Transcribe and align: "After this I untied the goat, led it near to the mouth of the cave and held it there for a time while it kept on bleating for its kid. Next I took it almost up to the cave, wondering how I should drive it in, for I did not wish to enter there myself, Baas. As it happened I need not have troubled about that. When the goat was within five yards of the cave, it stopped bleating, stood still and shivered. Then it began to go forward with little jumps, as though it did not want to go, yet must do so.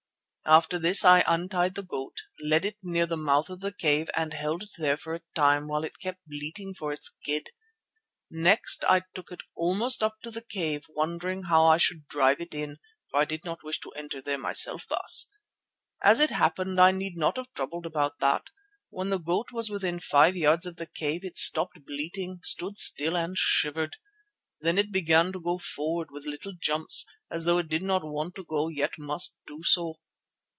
"After 0.43 0.79
this 0.79 1.05
I 1.05 1.23
untied 1.27 1.75
the 1.75 1.83
goat, 1.83 2.17
led 2.43 2.65
it 2.65 2.75
near 2.83 3.05
to 3.05 3.11
the 3.11 3.15
mouth 3.15 3.49
of 3.49 3.61
the 3.61 3.71
cave 3.71 4.09
and 4.17 4.33
held 4.33 4.63
it 4.63 4.71
there 4.77 4.97
for 4.97 5.13
a 5.13 5.21
time 5.35 5.67
while 5.67 5.83
it 5.85 5.99
kept 5.99 6.19
on 6.25 6.29
bleating 6.31 6.73
for 6.73 6.91
its 6.91 7.15
kid. 7.23 7.51
Next 8.29 8.83
I 8.89 9.03
took 9.13 9.31
it 9.31 9.41
almost 9.55 10.01
up 10.03 10.19
to 10.23 10.31
the 10.31 10.41
cave, 10.43 10.87
wondering 10.89 11.43
how 11.43 11.67
I 11.67 11.77
should 11.77 12.07
drive 12.07 12.41
it 12.41 12.53
in, 12.55 12.79
for 13.09 13.19
I 13.21 13.25
did 13.25 13.45
not 13.45 13.63
wish 13.63 13.79
to 13.81 13.91
enter 13.91 14.19
there 14.19 14.39
myself, 14.39 14.87
Baas. 14.89 15.29
As 16.03 16.19
it 16.19 16.31
happened 16.31 16.81
I 16.81 16.91
need 16.91 17.17
not 17.17 17.37
have 17.37 17.53
troubled 17.53 17.85
about 17.85 18.19
that. 18.19 18.49
When 18.89 19.09
the 19.11 19.19
goat 19.19 19.51
was 19.53 19.69
within 19.69 19.99
five 19.99 20.35
yards 20.35 20.65
of 20.65 20.75
the 20.77 20.87
cave, 20.87 21.23
it 21.23 21.37
stopped 21.37 21.85
bleating, 21.85 22.39
stood 22.41 22.77
still 22.77 23.15
and 23.15 23.37
shivered. 23.37 23.95
Then 24.59 24.77
it 24.79 24.91
began 24.91 25.31
to 25.33 25.39
go 25.39 25.59
forward 25.59 26.09
with 26.11 26.25
little 26.25 26.53
jumps, 26.59 27.05
as 27.29 27.45
though 27.45 27.59
it 27.59 27.69
did 27.69 27.83
not 27.83 28.03
want 28.03 28.33
to 28.35 28.43
go, 28.43 28.67
yet 28.69 28.95
must 28.97 29.37
do 29.47 29.61
so. 29.63 29.95